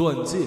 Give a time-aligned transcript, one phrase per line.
[0.00, 0.38] 钻戒。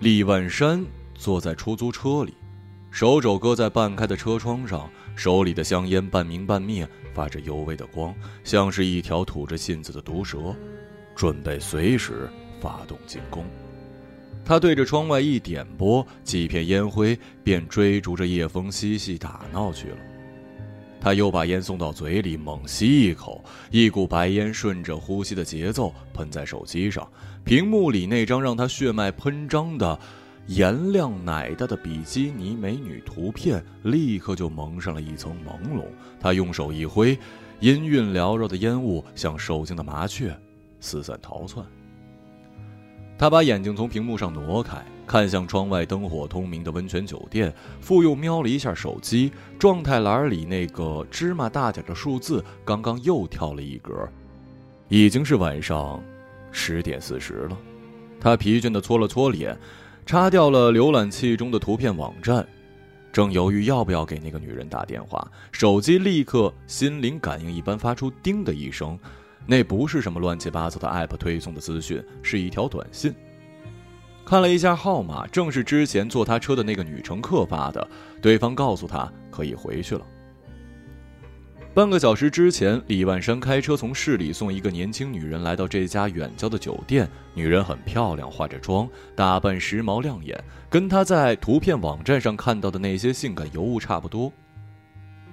[0.00, 2.34] 李万山坐在出租车里，
[2.90, 10.54] 手肘搁在半开的车窗上，手里的香烟半明半灭，发着幽微的光，像是一条吐着信子的毒蛇，
[11.16, 12.28] 准备随时
[12.60, 13.46] 发动进攻。
[14.50, 19.96] 他对着窗外一点拨，几片烟灰便追逐着夜风嬉戏打闹去了。
[21.00, 27.08] 他又把烟送到嘴里，猛吸一口，一股白烟顺着呼吸的节奏喷在手机上，
[27.44, 29.96] 屏幕里那张让他血脉喷张的
[30.48, 35.84] 颜亮奶大的比基尼美女图片立刻就蒙上了一层朦胧。
[36.18, 37.16] 他用手一挥，
[37.60, 40.36] 阴韵缭绕的烟雾像受惊的麻雀，
[40.80, 41.64] 四散逃窜。
[43.20, 54.08] 他把眼睛从屏幕上挪开，看向窗外灯火通明的温泉酒店，复又瞄了一下手机状态栏里那个芝麻大点的数字，刚刚又跳了一格，
[54.88, 56.02] 已经是晚上
[56.50, 57.58] 十点四十了。
[58.18, 59.54] 他疲倦地搓了搓脸，
[60.06, 62.48] 擦掉了浏览器中的图片网站，
[63.12, 68.98] 正犹豫要不要给那个女人打电话，手机立刻心灵感应一般发出“叮”的一声。
[69.46, 73.14] 那不是什么乱七八糟的 app 推送的资讯，是一条短信。
[74.24, 77.88] 看了一下号码，正是之前坐他车的那个女乘客发的。
[78.22, 80.06] 对方告诉他可以回去了。
[81.72, 87.08] 半个小时之前，李万山开车从市里送一个年轻女人来到这家远郊的酒店。
[87.32, 94.32] 女人很漂亮，化着妆，打扮时髦亮眼，跟他在图片网站上看到的那些性感尤物差不多。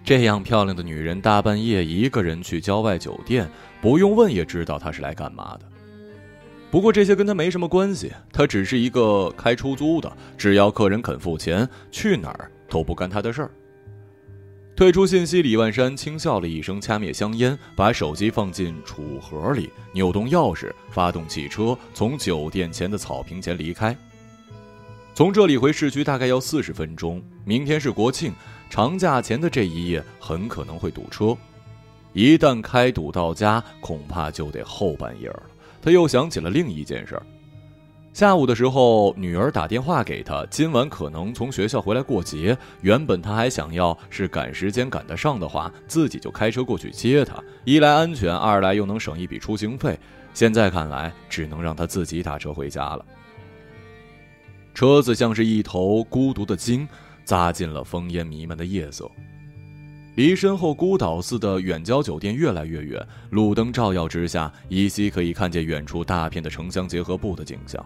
[0.08, 3.46] 这样漂亮的女人，大半夜一个人去郊外酒店，
[3.82, 5.66] 不用问也知道她是来干嘛的。
[6.72, 13.52] 不过这些跟她没什么关系，她只是一个开出租的，只要客人肯付钱，去哪儿都不干她的事儿。
[14.78, 23.94] 退出信息，李万山轻笑了一声，掐灭香烟，把手机放进储物盒里，扭动钥匙，发动汽车，从酒店前的草坪前离开。
[25.14, 27.22] 从这里回市区大概要四十分钟。
[27.44, 28.32] 明天是国庆。
[28.70, 31.36] 长假前的这一夜很可能会堵车，
[32.14, 35.44] 一旦开堵到家，恐怕就得后半夜了。
[35.82, 37.24] 他又想起了另一件事儿：
[38.14, 42.58] 下午的时候，女儿打电话给他，今晚可能从学校回来过节。
[42.82, 49.98] 原本他还想要是赶时间赶得上的话，自己就开车过去接她，一来安全，二来又能省一笔出行费。
[50.34, 53.06] 现在看来，只能让他自己打车回家了。
[54.74, 56.88] 车子像是一头孤独的鲸。
[57.28, 59.12] 扎进了烽烟弥漫的夜色，
[60.16, 63.06] 离身后孤岛似的远郊酒店越来越远。
[63.32, 67.86] 路灯照耀之下，依稀可以看见远处大片的城乡结合部的景象。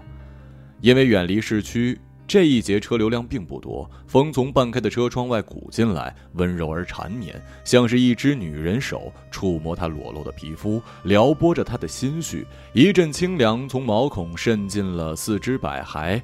[0.79, 3.89] 因为远离市区，这一节车流量并不多。
[4.05, 12.45] 风从半开的车窗外鼓进来，温柔而缠绵，像是一只女人手触摸他裸露的皮肤，撩拨着他的心绪。
[12.73, 16.21] 一阵清凉从毛孔渗进了四肢百骸，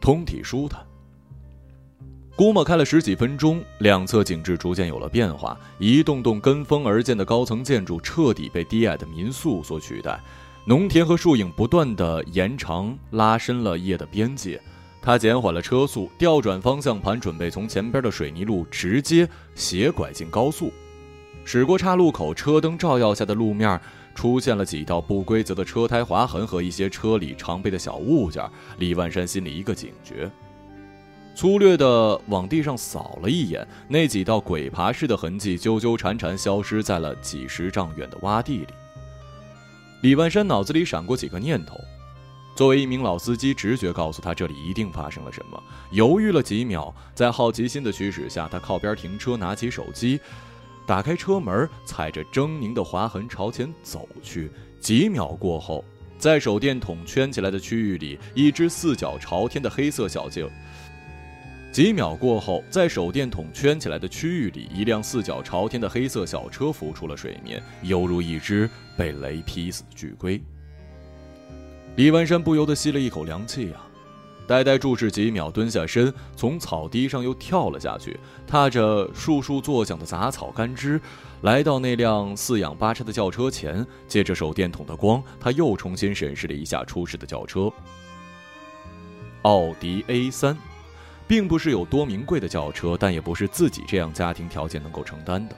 [0.00, 0.84] 通体舒坦。
[2.40, 10.18] 估摸开了十几分钟，两侧景致逐渐有了变化，一栋栋跟风而建的高层建筑彻底被低矮的民宿所取代，
[10.64, 14.58] 农田和树影不断的延长拉伸了夜的边界。
[15.02, 20.72] 他减缓了车速，调转方向盘，准备从前边的水泥路直接斜拐进高速。
[21.44, 23.78] 驶过岔路口，车灯照耀下的路面
[24.14, 28.42] 出现了几道不规则的车胎划痕和一些车里常备的小物件。
[28.78, 30.30] 李万山心里一个警觉。
[31.40, 38.66] 粗略地往地上扫了一眼，那几道鬼爬式的痕迹纠纠缠缠，消失在了几十丈远的洼地里。
[40.02, 41.80] 李万山脑子里闪过几个念头，
[42.54, 45.58] 作为一名老司机，直觉告诉他这里一定发生了什么。
[45.92, 50.20] 犹豫了几秒，在好奇心的驱使下，他靠边停车，拿起手机，
[50.84, 54.52] 打开车门，踩着狰狞的划痕朝前走去。
[54.78, 55.82] 几秒过后，
[56.18, 60.46] 在手电筒圈起来的区域里，一只四脚朝天的黑色小径。
[61.72, 70.42] 几秒过后，在手电筒圈起来的区域里，一辆四脚朝天的黑色小车浮出了水面，犹如一只被雷劈死的巨龟。
[71.94, 73.86] 李万山不由得吸了一口凉气啊！
[74.48, 78.18] 呆呆注视几秒，蹲下身，从草地上又跳了下去，
[78.48, 81.00] 踏着簌簌作响的杂草干枝，
[81.42, 83.86] 来到那辆四仰八叉的轿车前。
[84.08, 87.72] 借着手电筒的光，他又重新审视了一下出事的轿车——
[89.42, 90.58] 奥迪 A 三。
[91.30, 95.54] 并不是有多名贵的轿车，但也不是自己这样家庭条件能够承担的。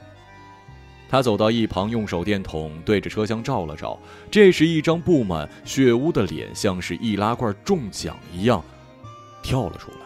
[1.08, 3.98] 他走到一旁，用手电筒对着车厢照了照，
[4.30, 8.62] 这时一张布满血污的脸，像是易拉罐中奖一样，
[9.42, 9.96] 跳了出来。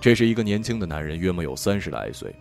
[0.00, 2.34] 这是一个年轻的男人，约莫有三十来岁，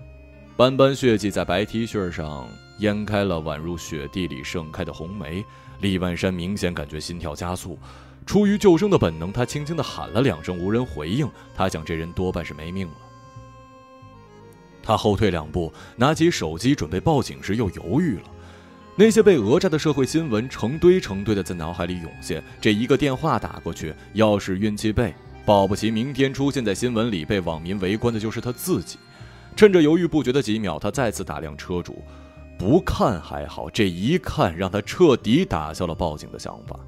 [0.57, 2.49] 斑斑血迹在白 T 恤上
[2.79, 5.45] 淹开了，宛如雪地里盛开的红梅。
[5.81, 7.77] 李万山明显感觉心跳加速，
[8.25, 11.29] 出于救生的本能，他轻轻的喊了两声，无人回应。
[11.55, 12.93] 他想，这人多半是没命了。
[14.81, 18.23] 他后退两步，拿起手机准备报警时，又犹豫了。
[18.95, 22.43] 那些被讹诈的社会新闻成堆成堆的在脑海里涌现。
[22.59, 25.13] 这一个电话打过去，要是运气背，
[25.45, 28.97] 保不齐明天出现在新闻里，被网民围观的就是他自己。
[29.57, 32.03] 趁着犹豫不决的几秒，他再次打量车主。
[32.59, 36.79] 不看还好，这一看让他彻底打消了报警的想法。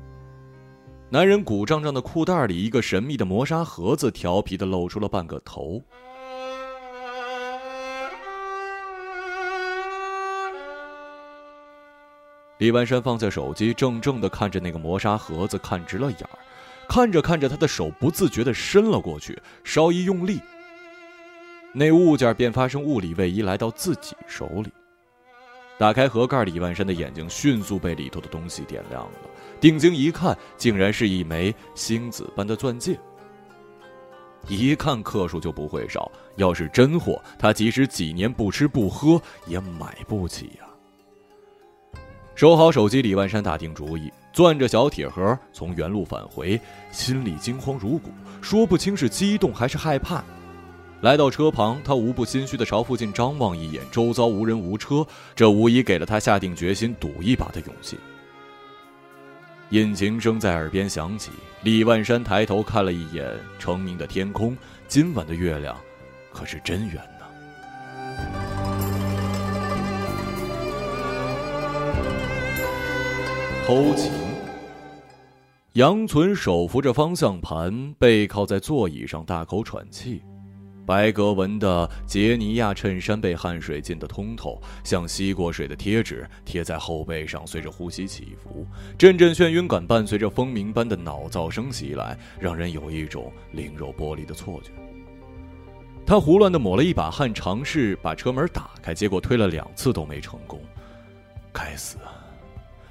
[1.09, 5.81] 男人鼓胀胀的裤袋里，一个神秘的磨砂盒子调皮的露出了半个头。
[12.59, 16.37] 李万山放下手机，怔怔的看着那个磨砂盒子，看直了眼儿。
[16.87, 20.39] 看着看着，他的手不自觉的伸了过去，稍一用力，
[21.73, 24.71] 那物件便发生物理位移，来到自己手里。
[25.77, 29.11] 打开盒盖，李万山的眼睛迅速被里头的东西点亮了。
[29.61, 32.99] 定睛一看，竟然是一枚星子般的钻戒。
[34.47, 40.65] 一看克数就不会少，要是真货，他即使几年不吃不喝也买不起呀。
[42.35, 46.59] 收好手机，李万山打定主意，攥着小铁盒从原路返回，
[46.91, 48.09] 心里惊慌如鼓，
[48.41, 50.23] 说不清是激动还是害怕。
[51.01, 57.97] 来到车旁，他无不心虚地朝附近张望一眼，周遭无人无车，这无疑给了他下定决心赌一把的勇气。
[59.69, 61.31] 引擎声在耳边响起，
[61.63, 64.57] 李万山抬头看了一眼澄明的天空，
[64.89, 65.77] 今晚的月亮
[66.33, 67.25] 可是真圆呢。
[73.65, 74.11] 偷情，
[75.73, 80.21] 杨存手扶着方向盘，背靠在座椅上，大口喘气。
[80.89, 88.65] 白格纹的杰尼亚衬衫被汗水浸得通透，像吸过水的贴纸贴在后背上，随着呼吸起伏。
[88.97, 94.71] 阵阵眩晕感伴随着蜂鸣般的脑噪声袭来，让人有一种灵肉剥离的错觉。
[96.07, 100.59] 他胡乱地抹了一把汗，尝试把车门打开，结果推了两次都没成功。
[101.53, 101.97] 该死！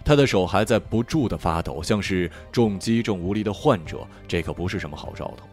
[0.04, 4.06] 他的手还在不住地发抖，像是重击症无力的患者。
[4.28, 5.48] 这可不是什么好兆头。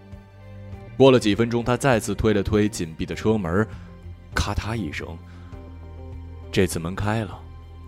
[0.97, 3.67] 过了几分钟，他再次推了推紧闭的车门，
[4.33, 5.07] 咔嗒一声。
[6.51, 7.37] 这次门开了，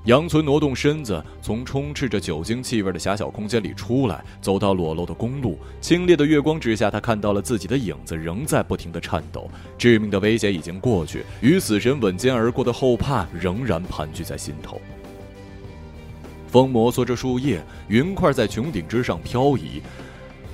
[0.03, 5.57] 杨村挪动身子，从充斥着酒精气味的狭小空间里出来，走到裸露的公路。
[5.79, 9.49] 清冽的月光之下，他看到了自己的影子，仍在不停的颤抖。
[9.77, 14.81] 致命的威胁已经过去，与死神吻肩而过的后怕仍然盘踞在心头。
[16.47, 19.81] 风摩挲着树叶，云块在穹顶之上漂移。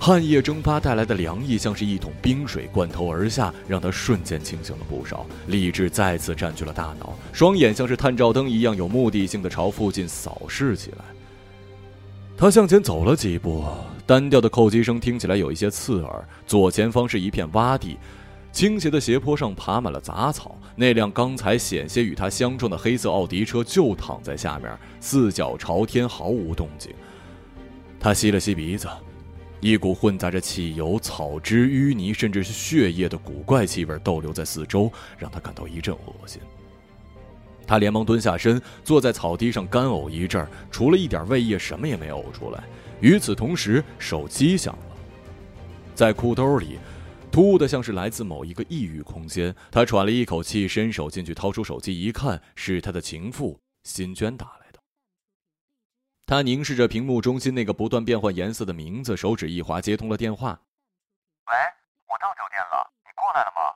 [0.06, 5.26] 汗液蒸发带来的凉意，像是一桶冰水灌头而下，让他瞬间清醒了不少。
[5.48, 11.06] 理智再次占据了大脑，双眼像是探照灯一样，有目的性的朝附近扫视起来。
[12.36, 13.64] 他向前走了几步，
[14.06, 16.28] 单调的叩击声听起来有一些刺耳。
[16.46, 17.98] 左前方是一片洼地，
[18.52, 20.58] 倾斜的斜坡上爬满了杂草。
[20.76, 24.70] 那辆刚才险些与他相撞的黑色奥迪车就躺在下面，
[25.00, 26.92] 四脚朝天，毫无动静。
[28.02, 28.86] 他吸了吸鼻子。
[29.64, 36.42] 一股混杂着汽油、草汁、淤泥，甚至是血液的古怪气味逗留在四周，让他感到一阵恶心。
[37.66, 42.62] 他连忙蹲下身，坐在草地上干呕一阵儿，除了一点胃液，什么也没呕出来。
[43.00, 44.96] 与此同时，手机响了，
[45.96, 46.78] 在裤兜里，
[47.32, 49.56] 突兀的像是来自某一个异域空间。
[49.72, 54.63] 他喘了一口气，伸手进去掏出手机，一看是他的情妇辛娟打来。
[56.26, 60.62] 他凝视着屏幕中心那个不断变换颜色的名字，手指一滑，接通了电话。
[61.48, 61.54] 喂，
[62.08, 63.76] 我到酒店了，你过来了吗？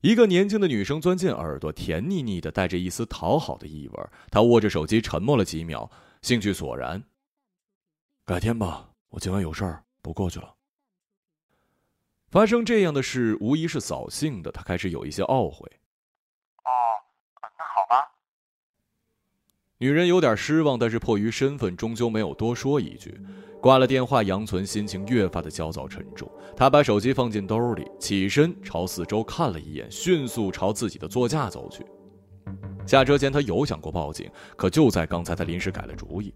[0.00, 4.08] 一个年轻的女生钻进耳朵，甜腻腻的，带着一丝讨好的意味。
[4.30, 5.90] 他握着手机，沉默了几秒，
[6.22, 7.02] 兴趣索然。
[8.24, 10.54] 改天吧，我今晚有事儿，不过去了。
[12.30, 14.52] 发生这样的事，无疑是扫兴的。
[14.52, 15.70] 他开始有一些懊悔。
[19.80, 23.16] 女人有点失望，但是迫于身份，终究没有多说一句。
[23.60, 26.28] 挂了电话，杨存心情越发的焦躁沉重。
[26.56, 31.86] 他把手机放进兜里，起身朝四周看了一眼，迅速朝自己的座驾走去。
[32.86, 36.34] 下车前，他有想过报警，可就在刚才，他临时改了主意。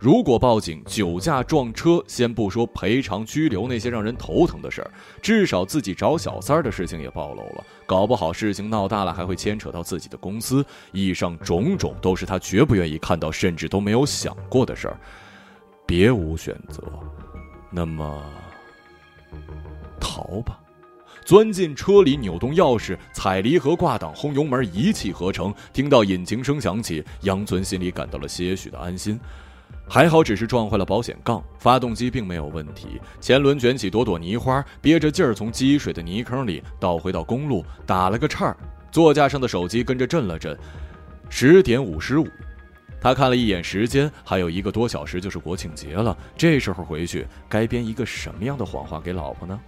[0.00, 4.90] 如果报警，酒驾撞车，先不说赔偿、拘留那些让人头疼的事儿，
[5.20, 7.64] 至少自己找小三儿的事情也暴露了。
[7.84, 10.64] 搞不好事情闹大了，还会牵扯到自己的公司。
[10.92, 14.98] 以上种种都是他绝不愿意看到，甚至都没有想过的事儿。
[15.84, 16.82] 别无选择，
[17.70, 18.24] 那么
[20.00, 20.58] 逃吧。
[21.26, 25.54] 钻进车里，扭动钥匙，踩离合、挂挡、轰油门，一气呵成。
[25.74, 29.20] 听到引擎声响起，杨尊心里感到了些许的安心。
[29.92, 33.00] 还好，只是撞坏了保险杠，发动机并没有问题。
[33.20, 38.56] 前轮卷起朵朵泥花，憋着劲儿从积水的泥坑里倒回到公路，打了个岔。
[38.92, 40.56] 座驾上的手机跟着震了震，
[41.28, 42.28] 十点五十五。
[43.00, 46.16] 他看了一眼时间，还有一个多小时就是国庆节了。
[46.36, 49.60] 这时候回去，该编一个什么样的谎话给老婆呢？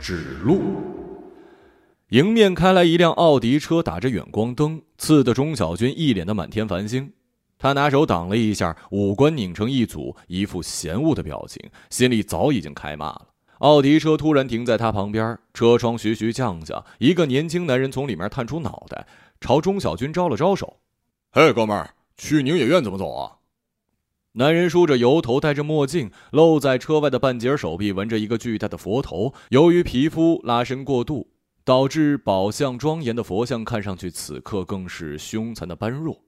[0.00, 0.93] 指路，
[2.14, 7.12] 迎面开来一辆奥迪车，打着远光灯，刺得钟小军一脸的满天繁星。
[7.58, 13.26] 他拿手挡了一下，五官拧成一组，一副嫌恶的表情，心里早已经开骂了。
[13.58, 19.08] 奥迪车突然停在他旁边，车窗徐徐降下，一个年轻男人从里面探出脑袋，
[19.40, 20.76] 朝钟小军招了招手
[21.34, 23.38] ：“嘿，哥们儿，去宁野院怎么走啊？”
[24.38, 29.34] 男人梳着油头，戴着墨镜，露在车外的半截手臂纹着一个巨大的佛头。
[29.48, 31.28] 由于皮肤拉伸过度，
[31.64, 36.22] 导致宝相庄严的佛像看上去此刻更是凶残的般若。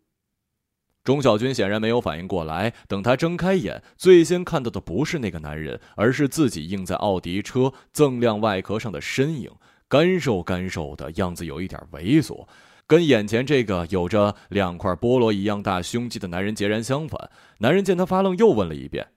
[1.05, 9.53] 钟小军显然没有反应过来，等他睁开眼，最先看到的不是那个男人，而是自己映在奥迪车锃亮外壳上的身影，
[9.87, 12.49] 干瘦干瘦的样子，有一点猥琐，
[12.89, 17.31] 跟眼前这个有着两块菠萝一样大胸肌的男人截然相反。
[17.59, 19.13] 男人见他发愣，又问了一遍：“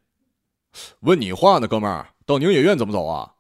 [1.02, 3.36] 问你话呢，哥们儿，到宁野院怎么走啊？”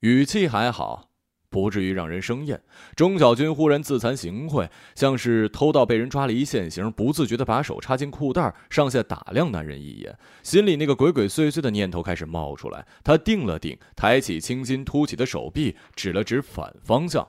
[0.00, 1.11] 语气还好。
[1.52, 2.60] 不至于让人生厌。
[2.96, 12.84] 钟小军忽然自惭形秽，像是偷盗被人抓了一现行，不自觉地把手插进裤袋，上下打量男人一眼，心里那个鬼鬼祟祟的念头开始冒出来。
[13.04, 17.28] 他定了定，抬起青筋凸起的手臂，指了指反方向：“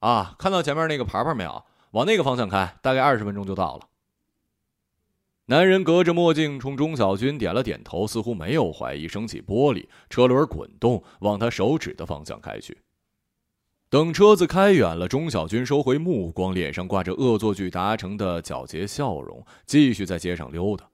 [0.00, 1.64] 啊，看到前面那个牌牌没有？
[1.90, 3.88] 往那个方向开，大概二十分钟就到了。”
[5.50, 12.76] 男人隔着墨镜冲钟小军点了点头，似乎没有怀疑，升起玻璃，车轮滚动，往他手指的方向开去。
[13.90, 20.90] 等车子开远了，钟小军收回目光，脸上挂着恶作剧达成的皎洁笑容，继续在街上溜达。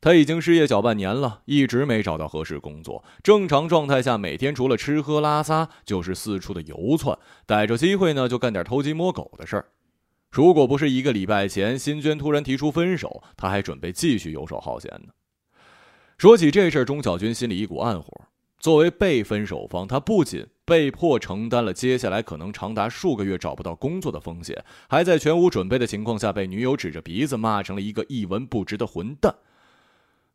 [0.00, 3.04] 他已经失业小半年了，一直没找到合适工作。
[3.22, 9.66] 正常状态下，每天除了吃喝拉撒，就是四处的游窜，逮着机会呢就干点偷鸡摸狗的事儿。
[10.30, 15.12] 如果不是一个礼拜前新娟突然提出分手，他还准备继续游手好闲呢。
[16.16, 18.10] 说起这事儿，钟小军心里一股暗火。
[18.58, 29.34] 作为被分手方，他不仅被迫承担了接下来可能长达数个月找不到工作的风险，还在全无准备的情况下被女友指着鼻子骂成了一个一文不值的混蛋。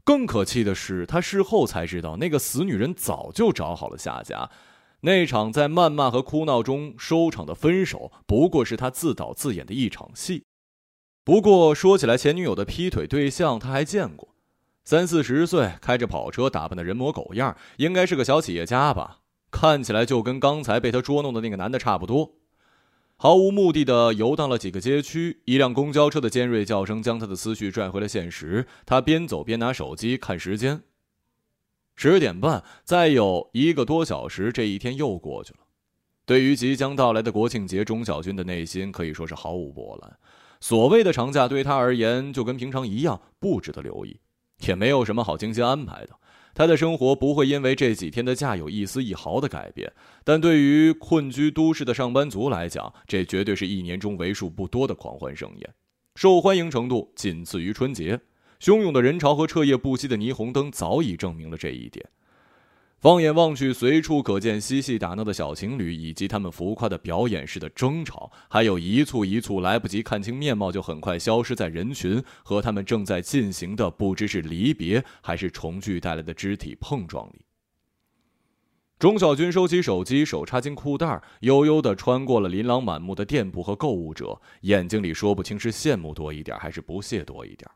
[0.04, 4.50] 更可气的是，他事后才知道，那个死女人早就找好了下家，
[5.02, 10.44] 那场在谩骂和哭闹中收场的分手，不过是他自导自演的一场戏。
[11.24, 14.31] 不过说起来，前女友的劈腿对象他还见过。
[14.84, 19.20] 三四十岁，开着跑车，打扮的人模狗样，应该是个小企业家吧？
[19.52, 22.34] 看起来就跟刚才被他捉弄的那个男的差不多。
[23.18, 28.66] 毫无目的的游荡了几个街区，一辆公交车的尖锐叫声将他的思绪拽回了现实。
[28.86, 30.82] 他边走边拿手机看时间，
[31.96, 35.60] 十点半，再有一个多小时，这一天又过去了。
[36.26, 40.18] 对于即将到来的国庆节，钟小军的内心可以说是毫无波澜。
[40.60, 44.20] 所谓的长假对他而言，就跟平常一样，不值得留意。
[44.68, 46.10] 也没有什么好精心安排的，
[46.54, 49.92] 他的生活不会因为这几天的假有一丝一毫的改变。
[50.24, 55.74] 但对于困居都市的上班族来讲，这绝对是一年中为数不多的狂欢盛宴，
[56.16, 58.20] 受欢迎程度仅次于春节。
[58.60, 62.08] 汹涌的人潮和彻夜不息的霓虹灯早已证明了这一点。
[63.02, 77.44] 放眼望去，随处可见嬉戏打闹的小情侣，以及他们浮夸的表演式的争吵，还有一簇一簇来不及看清面貌就很快消失在人群和他们正在进行的不知是离别还是重聚带来的肢体碰撞里。
[79.00, 87.68] 钟小军收起手机，手插进裤袋，悠悠地穿过了琳琅满目的店铺和购物者，眼睛里说不清是羡慕多一点，还是不屑多一点。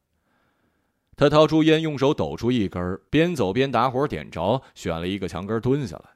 [1.18, 6.10] 他掏出烟，用手抖出一根，边走边打火点着，选了一个墙根蹲下来，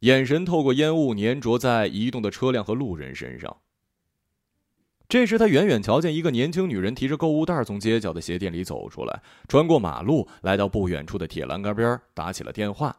[0.00, 3.56] 眼神透过烟雾粘着在移动的车辆和路人身上。
[5.08, 12.94] 这时，他远远瞧见一个年轻女人提着购物袋从街角的鞋店里走出来，穿过马路，来到不远处的铁栏杆边，打起了电话，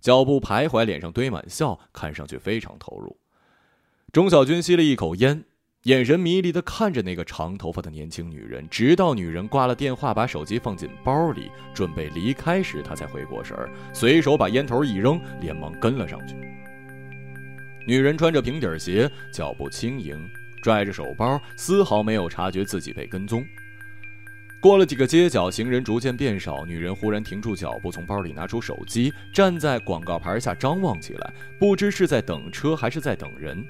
[0.00, 3.16] 脚步徘徊，脸上堆满笑，看上去非常投入。
[4.12, 5.44] 钟小军吸了一口烟。
[5.86, 16.34] 眼神迷离的看着那个长头发的年轻女人，直到女人挂了电话，把手机放进包里，准备离开时，他才回过神儿，随手把烟头一扔，连忙跟了上去。
[17.86, 20.18] 女人穿着平底鞋，脚步轻盈，
[20.60, 23.46] 拽着手包，丝毫没有察觉自己被跟踪。
[24.60, 33.64] 过了几个街角，行人逐渐变少，女人忽然停住脚步，从包里拿出手机，站在广告牌下张望起来，不知是在等车还是在等人。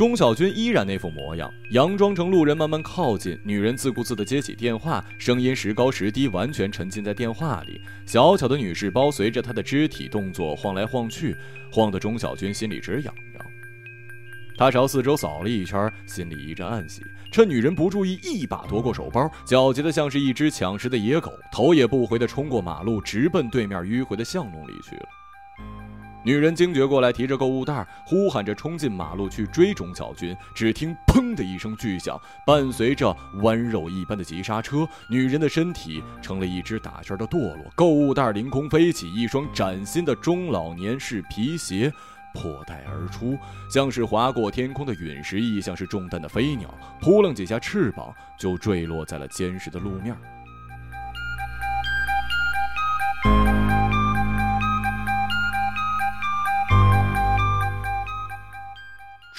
[0.00, 3.38] 钟小军依然那副模样，佯装成路人慢慢靠近。
[3.44, 7.78] 女人自顾自地接起电话，声音时高时低，完全沉浸在电话里。
[8.06, 11.36] 小巧的女士包随着她的肢体动作晃来晃去，
[11.70, 13.46] 晃得钟小军心里直痒痒。
[14.56, 17.02] 他朝四周扫了一圈，心里一阵暗喜。
[17.30, 25.02] 趁女人不注意，一把夺过手包，狡黠的像是一只抢食的野狗，头也不回地冲过马路，直奔对面迂回的巷弄里去了。
[26.22, 30.36] 女人惊觉过来，提着购物袋，呼喊着冲进马路去追钟小军。
[30.54, 41.90] 只听“砰”的一声巨响，伴随着弯肉一般的急刹车，女人的身体成了一只打旋的堕落，购物袋凌空飞起，一双崭新的中老年式皮鞋
[42.34, 43.38] 破袋而出，
[43.70, 46.68] 像是划过天空的陨石，亦像是中弹的飞鸟，
[47.00, 50.14] 扑棱几下翅膀就坠落在了坚实的路面。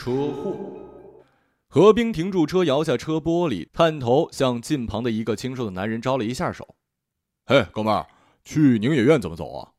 [0.03, 0.55] 车祸，
[1.67, 6.75] 何冰停住车，摇下车玻璃，探头向近旁的一个清瘦的男人招了一下手
[7.45, 8.07] ：“嘿，哥们儿，
[8.43, 9.73] 去宁野苑怎么走啊？”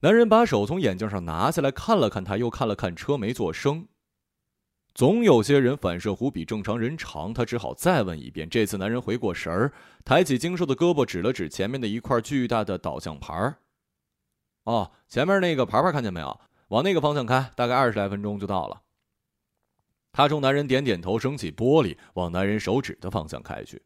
[0.00, 3.86] 男人把手从眼镜上拿下来，看了看他，又看了看车，没做声。
[4.94, 8.48] 总有些人反射弧比正常人长，他只好再问一遍。
[8.48, 9.74] 这次男人回过神儿，
[10.06, 13.58] 抬起精瘦的胳膊，指了指前面的一块巨大的导向牌儿
[14.64, 18.82] ：“哦，前面那个牌牌看见没有？”往那个方向开，大概二十来分钟就到了。
[20.12, 23.82] 他冲男人点点头，升起玻璃，往男人手指的方向开去。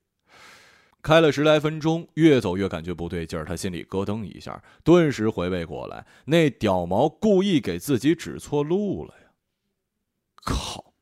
[1.02, 9.28] 开了十来分钟，越走越感觉不对劲儿，他心里咯噔一下，顿时回味过来，那屌毛故意给自己指错路了呀！
[10.44, 10.94] 靠！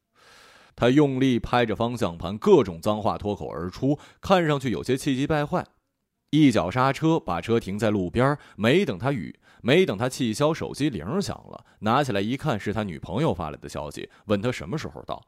[0.74, 5.64] 他用力拍着方向盘，各种脏话脱口而出，看上去有些气急败坏。
[6.30, 9.38] 一脚刹车，把车停在路边，没等他语。
[9.62, 15.24] 没等他气消，手机铃响了，拿起来一看，是他女朋友发来的消息，问他什么时候到。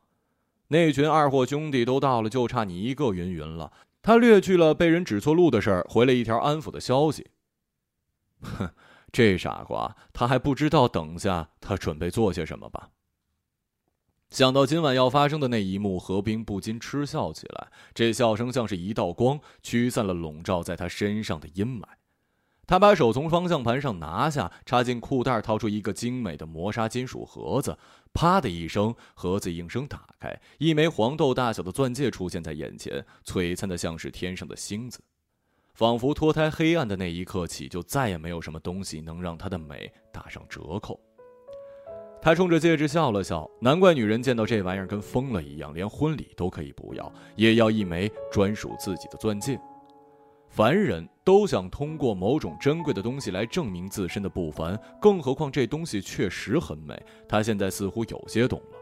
[0.68, 3.72] 那群二货兄弟都到了，就差你一个云云了。
[4.02, 7.26] 他略去了被人指错路的事儿，回了一条安抚的消息。
[8.42, 8.70] 哼，
[9.10, 12.90] 这傻瓜，他还不知道等下他准备做些什么吧？
[14.30, 17.68] 想到今晚要发生的那一幕，何冰不禁嗤笑起来。
[17.94, 21.84] 这笑声像是一道光，驱散了笼罩在他身上的阴霾。
[22.66, 27.76] 他把手从方向盘上拿下，插进裤袋，掏出一个精美的磨砂金属盒子。
[28.12, 35.00] 啪的一声，盒子应声打开，一枚黄豆大小的钻戒出现在眼前，璀璨的像是天上的星子，
[35.74, 40.98] 仿佛脱胎黑暗的那一刻起，就再也没有什么东西能让它的美打上折扣。
[42.22, 49.60] 他冲着戒指笑了笑，难怪女人见到这玩意儿跟疯了一样，连婚礼都可以不要，也要一枚专属自己的钻戒。
[50.54, 56.94] 凡人都想通过某种珍贵的东西来证明自身的不凡，更何况这东西确实很美。
[57.28, 58.78] 他现在似乎有些懂了。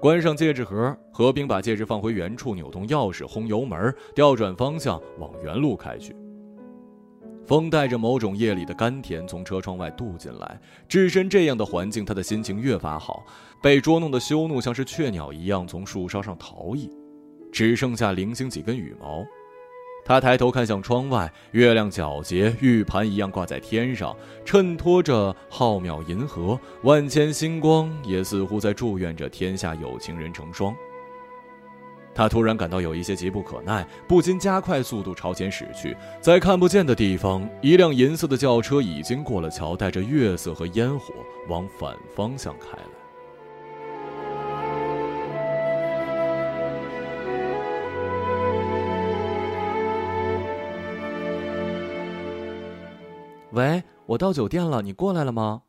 [0.00, 6.16] 关上戒指盒，何冰把戒指放回原处，扭动钥匙，轰油门，调转方向往原路开去。
[7.44, 13.22] 风带着某种夜里的甘甜从车窗外渡进来，置身这样的环境，他的心情越发好。
[13.62, 16.90] 被捉弄的羞怒像是雀鸟一样从树梢上逃逸，
[17.52, 19.22] 只剩下零星几根羽毛。
[20.06, 30.72] 他抬头看向窗外，月亮皎洁，玉盘一样挂在天上，衬托着浩渺银河，万千星光也似乎在祝愿着天下有情人成双。
[32.14, 35.96] 他突然感到有一些急不可耐，不禁加快速度朝前驶去。
[36.20, 41.12] 在看不见的地方，一辆银色的轿车已经过了桥，带着月色和烟火
[41.48, 42.95] 往反方向开了。
[53.56, 55.62] 喂，我到酒店了，你过来了吗？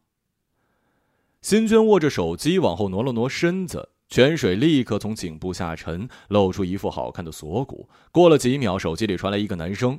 [1.41, 7.87] 新娟握着手机，往后挪了挪身子，泉水立刻从颈部下沉，露出一副好看的锁骨。
[8.11, 9.97] 过了几秒，手机里传来一个男声：“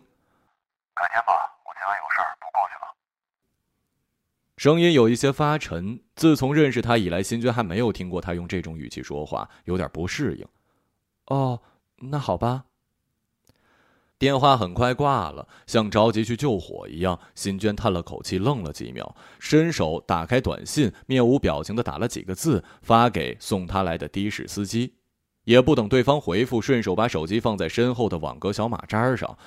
[0.95, 1.33] 改天吧，
[1.65, 2.93] 我今晚有事儿，不过去了。”
[4.59, 5.99] 声音有一些发沉。
[6.15, 10.47] 自从认识他以来，新娟还没有听过他用这种语气说话，有点不适应。
[11.29, 11.63] 哦，
[11.97, 12.67] 那好吧。
[14.19, 17.19] 电话很快挂了，像着急去救火一样。
[17.35, 24.95] 辛娟叹了口气，愣了几秒，伸手打开短信，面无表情的打了几个字，发给送她来的的士司机。
[25.45, 29.39] 也不等对方回复，顺手把手机放在身后的网格小马扎上。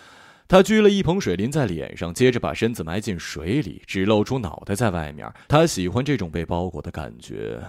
[0.48, 5.32] 他掬了一盆水淋在脸上，接着把身子埋进水里，只露出脑袋在外面。
[5.48, 7.62] 他喜欢这种被包裹的感觉，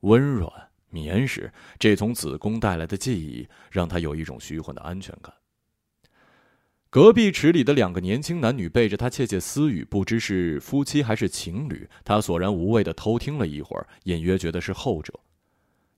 [0.00, 0.50] 温软、
[0.90, 5.32] 绵实，这从子宫带来的记忆让他有一种虚幻的安全感。
[6.90, 11.86] 隔壁池里的两个年轻男女背着他窃窃私语，不知是夫妻还是情侣。
[12.02, 15.12] 他索然无味的偷听了一会儿，隐约觉得是后者，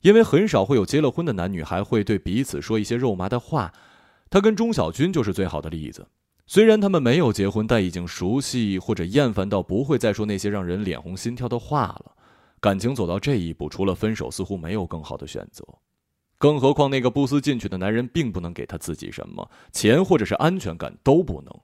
[0.01, 3.73] 因为很少会有结了婚的男女还会对彼此说一些肉麻的话。
[4.31, 6.09] 他跟钟小军就是最好的例子。
[6.47, 12.17] 虽然他们没有结婚，但已经熟悉或者厌烦到不会再说那些让人脸红心跳的话了。
[12.59, 15.65] 感情走到这一步，除了分手，似乎没有更好的选择。
[16.41, 21.55] 更何况，那个不思进取的男人并不能给他自己什么钱，或者是安全感都不能。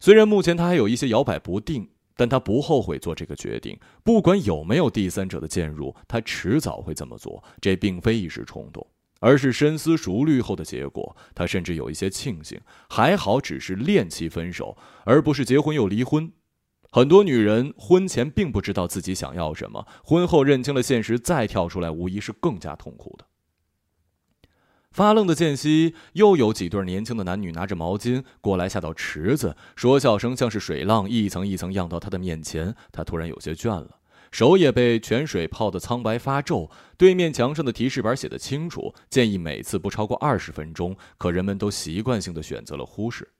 [0.00, 3.78] 虽然目前他还有一些摇摆不定，但他不后悔做这个决定。
[4.02, 7.44] 不管有没有第三者的介入，他迟早会这么做。
[7.60, 8.86] 这并非一时冲动，
[9.20, 11.14] 而是深思熟虑后的结果。
[11.34, 12.58] 他甚至有一些庆幸，
[12.88, 16.32] 还好只是恋期分手，而不是结婚又离婚。
[16.90, 23.26] 很多女人婚前并不知道自己想要什么，婚后认清了现实，再跳出来，无疑是更加痛苦的。
[24.94, 32.72] 发愣的间隙，又有几对年轻的男女拿着毛巾过来，下到池子，说笑声像是水浪，一层一层漾到他的面前。
[32.92, 33.98] 他突然有些倦了，
[34.30, 36.70] 手也被泉水泡得苍白发皱。
[36.96, 43.32] 对面墙上的提示板写得清楚，建议每次不超过二十分钟，可人们都习惯性的选择了忽视。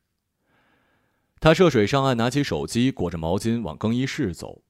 [1.38, 4.62] 他涉水上岸，拿起手机，裹着毛巾往更衣室走，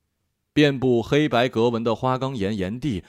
[0.53, 3.03] 遍布黑白格纹的花岗岩岩地。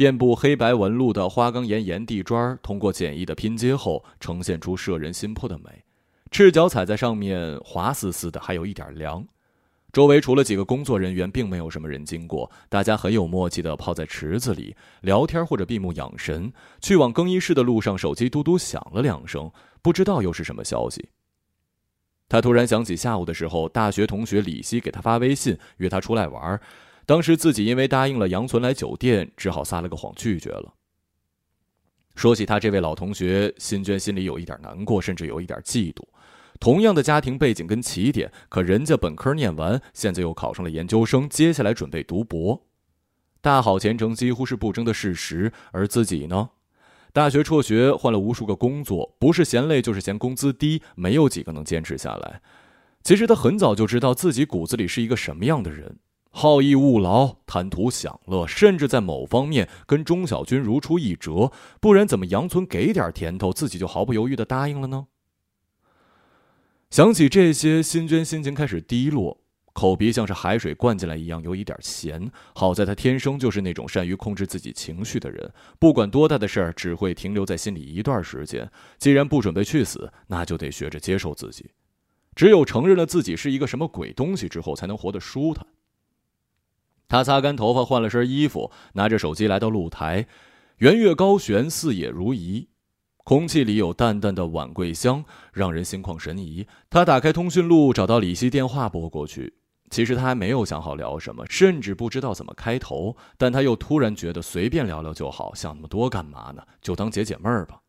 [0.00, 5.64] 遍布黑白纹路的花岗岩岩地砖，通过简易的拼接后，呈现出摄人心魄的美。
[6.30, 9.22] 赤脚踩在上面，滑丝丝的，还有一点凉。
[9.92, 12.50] 周围除了几个工作人员，并没有什么人经过。
[12.70, 16.50] 大家很有默契地泡在池子里聊天或者闭目养神。
[16.80, 21.10] 去往更衣室的路上，手机嘟嘟响了两声，不知道又是什么消息。
[22.26, 26.58] 他突然想起下午的时候，大学同学李希给他发微信，约他出来玩。
[27.10, 30.74] 当时自己因为答应了杨存来酒店，只好撒了个谎拒绝了。
[32.14, 36.04] 说起他这位老同学，辛娟心里有一点难过，甚至有一点嫉妒。
[36.60, 42.64] 同样的家庭背景跟起点，可人家本科念完，现在又考上了研究生，接下来准备读博，
[43.40, 45.52] 大好前程几乎是不争的事实。
[45.72, 46.50] 而自己呢，
[47.12, 52.40] 大学辍学，换了无数个工作，不是嫌累，就是嫌工资低，没有几个能坚持下来。
[53.02, 55.98] 其实他很早就知道自己骨子里是一个什么样的人。
[56.30, 61.50] 好逸恶劳、贪图享乐，甚至在某方面跟钟小军如出一辙。
[61.80, 65.08] 不然，怎么杨村给点甜头，自己就毫不犹豫的答应了呢？
[66.88, 69.38] 想起这些，辛娟心情开始低落，
[69.72, 72.30] 口鼻像是海水灌进来一样，有一点咸。
[72.54, 78.70] 好在她天生就是那种善于控制自己情绪的人，不管多大的事儿，只会停留在心里一段时间。
[78.98, 81.70] 既然不准备去死，那就得学着接受自己。
[82.36, 85.66] 只有承认了自己是一个什么鬼东西之后，才能活得舒坦。
[87.10, 90.26] 他擦干头发，换了身衣服，拿着手机来到露台。
[90.78, 92.68] 圆月高悬，四野如仪，
[93.24, 96.66] 空气里有淡淡的晚桂香，让人心旷神怡。
[96.88, 99.52] 他打开通讯录，找到李希电话拨过去。
[99.90, 106.62] 其实他还没有想好聊什么，甚至不知道怎么开头，但他又突然觉得随便聊聊就好，想那么多干嘛呢？
[106.80, 107.80] 就当解解闷儿吧。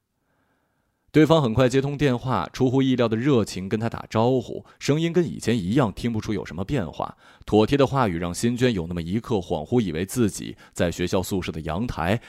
[1.12, 7.18] 对方很快接通电话，出乎意料的热情跟他打招呼，声音跟以前一样，听不出有什么变化。
[7.46, 12.22] 妥帖的话语让辛娟有那么一刻恍惚，以为自己在学校宿舍的阳台，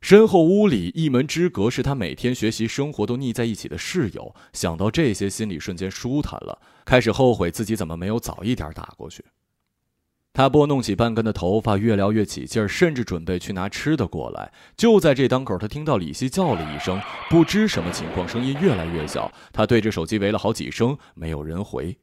[0.00, 4.34] 身后屋里一门之隔是他每天学习生活都腻在一起的室友。
[4.52, 9.24] 想到这些，心里瞬间舒坦了，开始后悔自己怎么没有早一点打过去。
[10.36, 14.52] 他拨弄起半根的头发，越聊越起劲儿，甚至准备去拿吃的过来。
[14.76, 19.32] 就在这当口，他听到李希叫了一声，不知什么情况，声音越来越小。
[19.50, 21.96] 他对着手机喂了好几声，没有人回。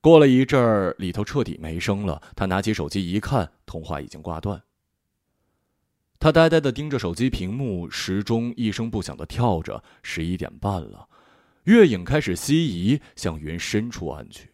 [0.00, 2.22] 过了一阵儿，里头彻底没声了。
[2.36, 4.62] 他拿起手机一看，通话已经挂断。
[6.20, 11.08] 他呆呆的盯着手机屏幕，时钟一声不响的跳着，十一点半了。
[11.64, 14.53] 月影开始西移，向云深处暗去。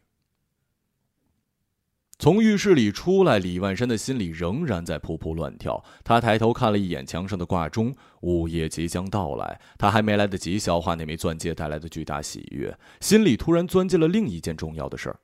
[2.20, 5.82] 从浴室里出来，李万山的心里仍然在扑扑乱跳。
[6.04, 9.58] 他抬头看了一眼墙上的挂钟，午夜即将到来。
[9.78, 15.16] 他还没来得及消化那枚钻戒带来的巨大喜悦，心里突然钻进了另一件重要的事儿。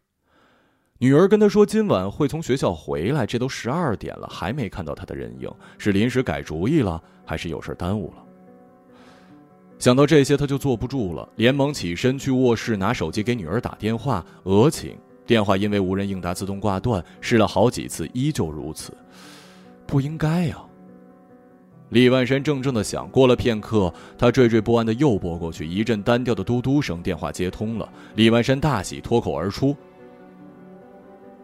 [0.96, 8.24] 女儿跟他说今晚会从学校回来，这都十二点了，还没看到他的人影，是临时改主意了，还是有事耽误了？
[9.78, 14.96] 想到这些，他就坐不住了，连忙起身去卧室拿手机给女儿打电话，讹请。
[15.26, 18.92] 电话因为无人应答自动挂断，试了好几次依旧如此，
[19.86, 20.56] 不应该呀。
[21.90, 27.88] 李万山怔怔的想，过了片刻，他惴惴不安的又拨过去，一阵单调的嘟嘟声，电话接通了。
[28.16, 29.76] 李万山大喜，脱口而出：“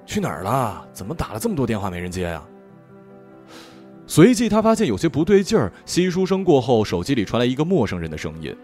[0.04, 0.84] 去哪儿了？
[0.92, 2.42] 怎么打了这么多电话没人接呀？”
[4.04, 8.54] 随即他发现有些不对劲儿，稀疏声过后，手机里传来一个陌生人的声音：“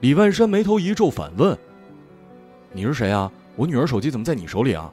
[0.00, 1.56] 李万山眉头一皱，反问
[2.72, 3.30] ：“你是谁啊？
[3.54, 4.90] 我女儿手机怎么在你手里啊？”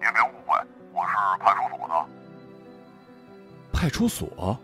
[0.00, 0.56] 您别误会，
[0.94, 2.06] 我是派出所的。
[3.70, 4.58] 派出所？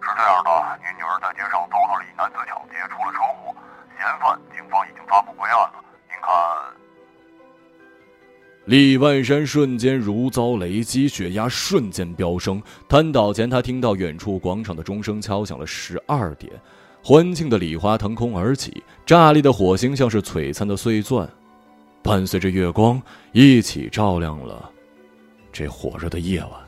[0.00, 0.50] 是这样的，
[0.82, 3.54] 您女儿在街上遭到了一男子抢劫，出了车祸，
[3.96, 5.74] 嫌犯警方已经抓捕归案了。
[6.08, 6.30] 您看。
[8.64, 12.60] 李万山瞬间如遭雷击，血压瞬间飙升。
[12.88, 16.52] 瘫倒前，他听到远处广场的钟声敲响了十二点，
[17.06, 21.28] 欢庆的礼花腾空而起，炸裂的火星像是璀璨的碎钻，
[22.02, 22.98] 伴随着月光
[23.32, 24.70] 一起照亮了
[25.52, 26.63] 这火热的夜晚。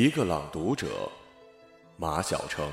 [0.00, 0.86] 一个朗读者
[1.98, 2.66] 马晓成。